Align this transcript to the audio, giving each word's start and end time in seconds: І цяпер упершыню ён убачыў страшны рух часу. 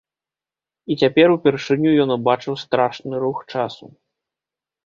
І 0.93 0.97
цяпер 1.03 1.27
упершыню 1.35 1.89
ён 2.05 2.09
убачыў 2.17 2.57
страшны 2.63 3.23
рух 3.25 3.45
часу. 3.53 3.85